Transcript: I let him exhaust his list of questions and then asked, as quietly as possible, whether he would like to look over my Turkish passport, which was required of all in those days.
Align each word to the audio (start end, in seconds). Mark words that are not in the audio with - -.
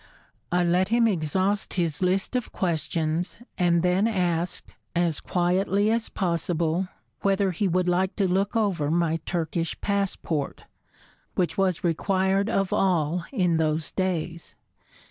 I 0.51 0.63
let 0.63 0.87
him 0.87 1.07
exhaust 1.07 1.75
his 1.75 2.01
list 2.01 2.35
of 2.35 2.51
questions 2.51 3.37
and 3.55 3.83
then 3.83 4.07
asked, 4.07 4.71
as 4.95 5.19
quietly 5.19 5.91
as 5.91 6.09
possible, 6.09 6.87
whether 7.21 7.51
he 7.51 7.67
would 7.67 7.87
like 7.87 8.15
to 8.15 8.27
look 8.27 8.55
over 8.55 8.89
my 8.89 9.17
Turkish 9.27 9.79
passport, 9.79 10.63
which 11.35 11.55
was 11.55 11.83
required 11.83 12.49
of 12.49 12.73
all 12.73 13.25
in 13.31 13.57
those 13.57 13.91
days. 13.91 14.55